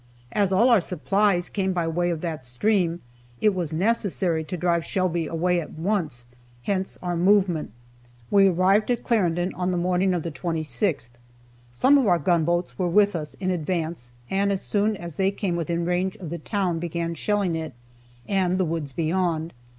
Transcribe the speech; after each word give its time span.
As 0.31 0.51
all 0.51 0.71
our 0.71 0.81
supplies 0.81 1.47
came 1.47 1.73
by 1.73 1.87
way 1.87 2.09
of 2.09 2.21
that 2.21 2.43
stream, 2.43 3.01
it 3.39 3.53
was 3.53 3.71
necessary 3.71 4.43
to 4.43 4.57
drive 4.57 4.83
Shelby 4.83 5.27
away 5.27 5.61
at 5.61 5.73
once, 5.73 6.25
hence 6.63 6.97
our 7.03 7.15
movement. 7.15 7.69
We 8.31 8.47
arrived 8.47 8.89
at 8.89 9.03
Clarendon 9.03 9.53
on 9.53 9.69
the 9.69 9.77
morning 9.77 10.15
of 10.15 10.23
the 10.23 10.31
26th. 10.31 11.09
Some 11.71 11.99
of 11.99 12.07
our 12.07 12.17
gunboats 12.17 12.79
were 12.79 12.89
with 12.89 13.15
us, 13.15 13.35
in 13.35 13.51
advance, 13.51 14.09
and 14.27 14.51
as 14.51 14.63
soon 14.63 14.97
as 14.97 15.17
they 15.17 15.29
came 15.29 15.55
within 15.55 15.85
range 15.85 16.15
of 16.15 16.31
the 16.31 16.39
town 16.39 16.79
began 16.79 17.13
shelling 17.13 17.53
it, 17.55 17.73
and 18.27 18.57
the 18.57 18.65
woods 18.65 18.93
beyond. 18.93 19.53